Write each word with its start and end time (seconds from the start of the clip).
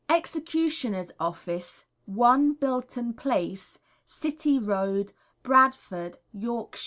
Executioner's 0.09 1.11
Office, 1.19 1.85
1, 2.05 2.53
Bilton 2.53 3.13
Place, 3.13 3.77
City 4.03 4.57
Road, 4.57 5.13
Bradford, 5.43 6.17
Yorks. 6.33 6.79